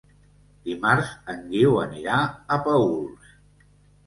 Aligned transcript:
Dimarts 0.69 1.11
en 1.33 1.43
Guiu 1.51 1.77
anirà 1.83 2.17
a 2.25 2.59
Paüls. 2.65 3.31